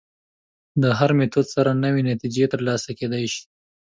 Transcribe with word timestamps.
له 0.81 0.89
هر 0.99 1.09
میتود 1.19 1.45
سره 1.55 1.71
نوې 1.83 2.01
نتیجې 2.11 2.45
تر 2.51 2.59
لاسه 2.67 2.89
کېدای 2.99 3.25
شي. 3.33 3.43